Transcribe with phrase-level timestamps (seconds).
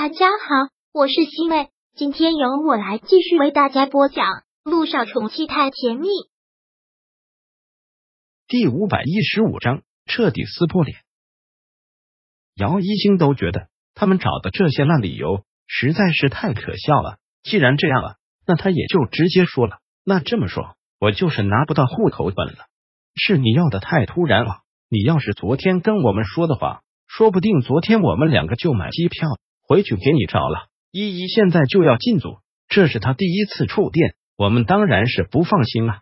[0.00, 4.26] 大家好，我是西妹，今天由我来继续为大家播讲
[4.62, 6.06] 《路上宠妻太甜蜜》
[8.46, 10.98] 第五百一十五章，彻底撕破脸。
[12.54, 17.18] 姚一星都觉得他们找的这些烂理由实在是太可笑了。
[17.42, 19.80] 既然这样了，那他也就直接说了。
[20.04, 22.66] 那这么说，我就是拿不到户口本了。
[23.16, 24.60] 是你要的太突然了。
[24.88, 29.28] 你要是昨天跟我们说的话，说不定昨天我们两个就买机票。
[29.68, 32.38] 回去给你找了，依依现在就要进组，
[32.68, 36.00] 这是他第一次触电，我们当然是不放心了。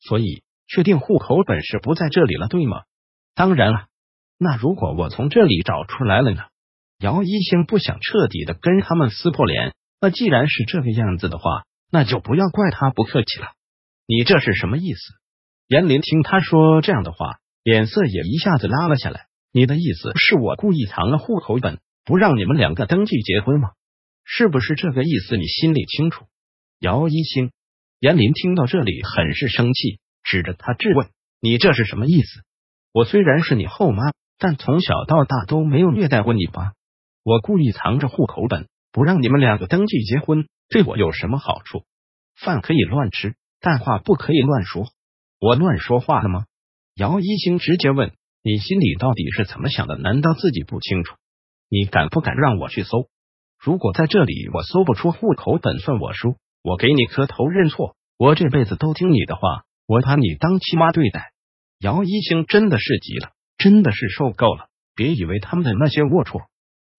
[0.00, 2.82] 所以确定户口本是不在这里了，对吗？
[3.34, 3.86] 当然了。
[4.38, 6.42] 那如果我从这里找出来了呢？
[7.00, 13.48] 姚一星不想彻底的跟他们撕破脸，那既然是这个样子的话，那就不要怪他不客气了。
[14.06, 15.00] 你这是什么意思？
[15.68, 19.26] 严林听他说这样的话，脸色也一下子拉了下来。
[19.52, 21.80] 你的意思是我故意藏了户口本？
[22.06, 23.72] 不让你们两个登记结婚吗？
[24.24, 25.36] 是不是这个意思？
[25.36, 26.24] 你心里清楚。
[26.78, 27.50] 姚一星、
[27.98, 31.08] 严林听到这里很是生气，指着他质问
[31.42, 32.42] ：“你这是什么意思？
[32.92, 36.74] 我虽然是你后妈，但从小到大都没有虐待过你吧？
[37.24, 41.82] 我故意藏着户口本，不让你们两个登记结婚，对我有什么好处？
[42.36, 44.86] 饭可以乱吃，但话不可以乱说。
[45.40, 46.44] 我乱说话了吗？”
[46.94, 48.12] 姚一星直接问
[48.44, 49.96] ：“你心里到底是怎么想的？
[49.98, 51.16] 难道自己不清楚？”
[51.68, 53.08] 你敢不敢让我去搜？
[53.58, 56.36] 如果在这里我搜不出户口本，算我输。
[56.62, 61.32] 我给你磕头认错，我这辈子都听你的话，我把你当亲妈对待。
[61.78, 64.68] 姚一星真的是急了，真的是受够了。
[64.94, 66.46] 别以为他们的那些龌龊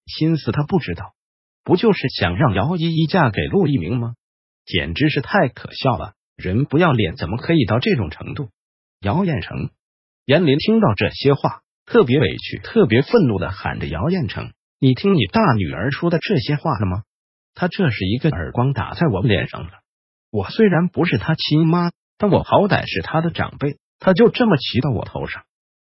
[0.06, 1.14] 心思他不知道，
[1.64, 4.14] 不就是想让姚依依嫁给陆一鸣吗？
[4.66, 6.14] 简直是太可笑了！
[6.36, 8.50] 人不要脸怎么可以到这种程度？
[9.02, 9.72] 姚彦成、
[10.26, 17.04] 严林听到这些话，特别委屈，特别愤怒的喊着：“姚彦成！”你听你大女儿说的这些话了吗？
[17.56, 19.72] 她这是一个耳光打在我脸上了。
[20.30, 25.46] 我虽然不是她亲妈，但我好歹是她的长辈，她就这么骑到我头上，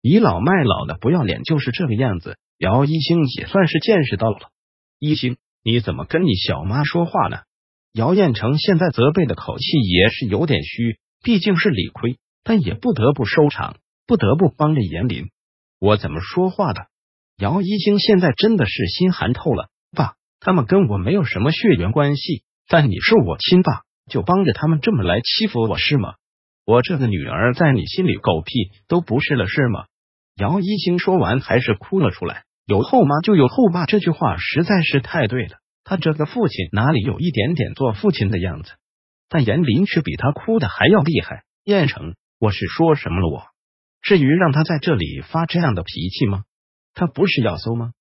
[0.01, 2.37] 倚老卖老的不要脸，就是这个样子。
[2.57, 4.49] 姚一星也算是见识到了。
[4.99, 7.37] 一星，你怎么跟你小妈说话呢？
[7.93, 15.29] 姚彦成现在责备的口气也是有点虚，毕竟是理亏，但也不得不收场，不得不帮着严林。
[15.79, 16.87] 我怎么说话的？
[17.37, 26.13] 姚一星现在真的是心寒透了，爸，他们跟我没有什么血缘关系，但你是我亲爸，就帮着他们这么来欺负我是吗？
[26.65, 28.53] 我这个女儿在你心里狗屁
[28.87, 29.85] 都不是了是吗？
[30.37, 32.43] 姚一星说完还是哭了出来。
[32.65, 35.57] 有后妈就有后爸，这句话实在是太对了。
[35.83, 38.71] 他这个父亲哪里有一点点做父亲的样子？
[39.27, 41.43] 但严林却比他哭的还要厉害。
[41.65, 43.27] 燕城，我是说什么了？
[43.27, 43.43] 我
[44.01, 46.43] 至于让他在这里发这样的脾气吗？
[46.93, 47.93] 他不是要搜吗？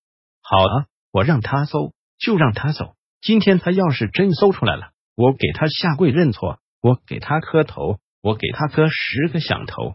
[0.42, 2.94] 好啊，我让他搜，就让他搜。
[3.20, 9.94] 今天他要是真搜出来了，我给他下跪认错，我给他磕头，我给他磕十个响头。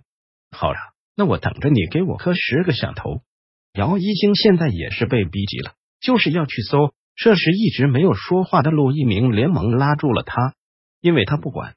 [0.52, 0.80] 好了，
[1.16, 3.22] 那我等着你给我磕十个响头。
[3.74, 6.94] 姚一星现在也是被逼急了，就是要去搜。
[7.16, 10.54] 这时一直没有说话的陆一鸣连忙拉住了他，
[11.02, 11.76] 因为他不管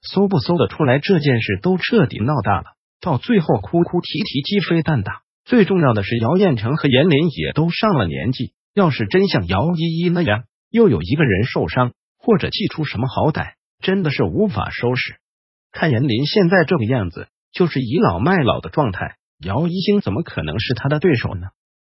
[0.00, 5.22] 搜不搜得出来这件事，都彻底闹大了，到最后哭哭啼啼，鸡飞蛋打。
[5.44, 8.54] 最重要的是，姚彦成和严林也都上了年纪。
[8.72, 15.16] 要是真像姚依依那样，又有一个人受伤或者气出什么好歹，真的是无法收拾。
[15.70, 19.16] 看严林现在这个样子，就是倚老卖老的状态。
[19.38, 21.48] 姚一星怎么可能是他的对手呢？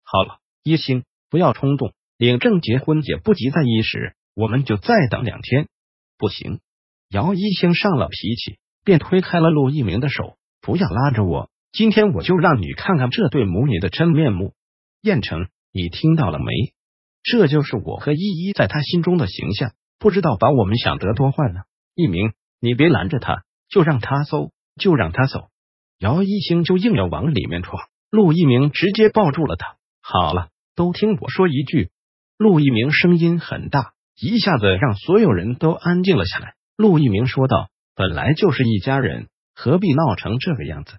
[0.03, 5.69] 好了，一星不要冲动，领证结婚也不急在一时，我们就再等两天。
[6.19, 6.61] 不行，
[7.09, 11.49] 姚一星上了脾气，便推开了陆一鸣的手，不要拉着我。
[11.77, 14.55] 今天我就让你看看这对母女的真面目，
[15.03, 16.47] 燕城，你听到了没？
[17.23, 21.65] 这就是我和依依在他心中的形象，不知道把我们想得多坏呢。
[21.95, 25.49] 一鸣，你别拦着他，就让他搜，就让他走。
[25.99, 27.79] 姚一星就硬要往里面闯，
[28.11, 29.77] 陆一鸣直接抱住了他。
[30.01, 31.91] 好了，都听我说一句。
[32.39, 36.55] 陆一鸣声音很大，一下子让所有人都安静了下来。
[36.79, 40.95] 陆一鸣说道：“本来就是一家人，何必闹成这个样子？”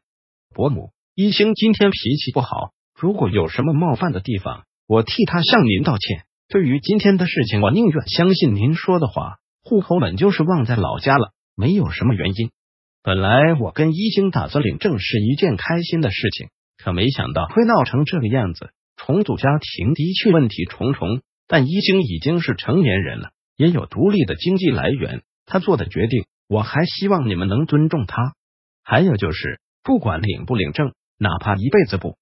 [0.58, 6.26] 伯母，一星今天脾气不好，如果有什么冒犯的地方，我替他向您道歉。
[6.50, 9.36] 对于今天的事情，我宁愿相信您说的话。
[9.64, 12.50] 户口本就是忘在老家了，没有什么原因。
[13.04, 16.48] 本来我跟一星打算领证是一件开心的事情，
[16.84, 18.72] 可没想到会闹成这个样子。
[18.96, 28.34] 重组家庭的确问题重重，但一星已经是成年人了，也有独立的经济来源，他做的决定，我还希望你们能尊重他。
[28.84, 29.60] 还有就是。
[29.88, 32.18] 不管领不领证，哪怕一辈子不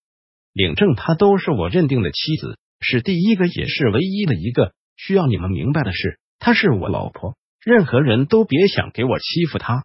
[0.53, 4.73] 领证，她都是我认定的妻子，是第一个也是唯一的一个。
[4.97, 7.35] 需要你们明白的是，她是我老婆，
[7.65, 9.83] 任何人都别想给我欺负她。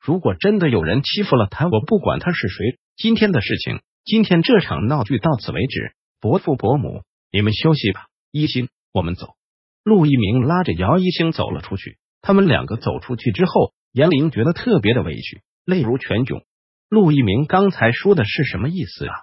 [0.00, 2.80] 如果真的有人欺负了她，我不管他是谁。
[2.96, 5.92] 今天的事情，今天这场闹剧到此为止。
[6.20, 8.06] 伯父伯母，你们休息吧。
[8.32, 9.36] 一星，我们走。
[9.84, 11.96] 陆一鸣拉着姚一星走了出去。
[12.22, 16.42] 他们两个走出去之后，严玲觉得特别的委屈，泪如泉涌。
[16.90, 19.14] 陆一鸣刚才说的是什么意思啊？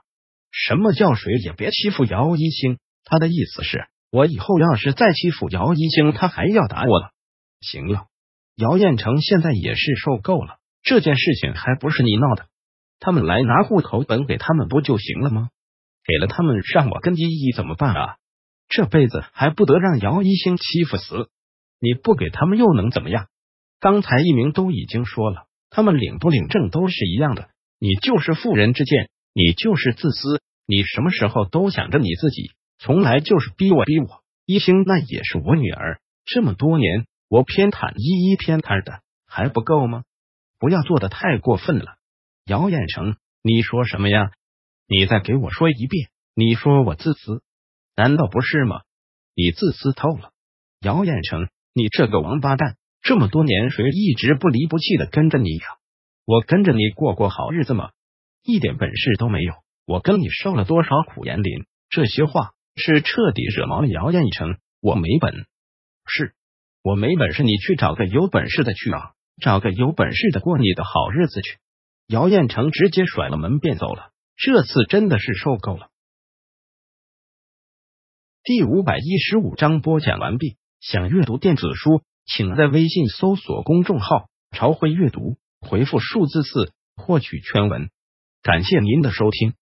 [0.51, 2.79] 什么叫谁也别欺负姚一星？
[3.03, 7.11] 他的意思是，我以后要是再欺负姚一星，他还要打我了。
[7.59, 8.05] 行了，
[8.55, 12.45] 姚彦成现在也是受够了，这件事情还不是你闹的？
[13.01, 15.49] 他们来拿户口本给他们不就行了吗？
[16.05, 18.15] 给了他们，让我跟依依怎么办啊？
[18.69, 21.29] 这辈子还不得让姚一星欺负死？
[21.81, 23.27] 你不给他们又能怎么样？
[23.81, 27.49] 刚才一鸣都已经说了，他们领不领证都是一样的。
[27.79, 34.23] 你就是妇人之见，你就是自私，你什么时候都想着你自己，从来就是逼我逼我。
[34.45, 40.03] 一星那也是我女儿，这么多年我偏袒依依偏袒的还不够吗？
[40.59, 41.97] 不要做的太过分了。
[42.45, 44.31] 姚彦成，你说什么呀？
[44.87, 46.09] 你再给我说一遍。
[46.33, 47.41] 你说我自私，
[47.95, 48.81] 难道不是吗？
[49.35, 50.31] 你自私透了，
[50.81, 51.49] 姚彦成。
[51.73, 52.75] 你这个王八蛋！
[53.01, 55.65] 这么多年，谁一直不离不弃的跟着你呀？
[56.27, 57.91] 我跟着你过过好日子吗？
[58.43, 59.53] 一点本事都没有！
[59.85, 61.23] 我跟你受了多少苦？
[61.23, 64.57] 严林，这些话是彻底惹毛了姚彦成。
[64.81, 65.33] 我没本
[66.05, 66.35] 事，
[66.83, 69.13] 我没本事，你去找个有本事的去啊！
[69.41, 71.59] 找个有本事的过你的好日子去！
[72.07, 74.11] 姚彦成直接甩了门便走了。
[74.35, 75.87] 这次真的是受够了。
[78.43, 80.57] 第五百一十五章播讲完毕。
[80.81, 87.89] 想阅读电子书，请在微信搜索公众号“朝晖阅读”，回复数字四获取全文。
[88.41, 89.53] 感谢您的收听。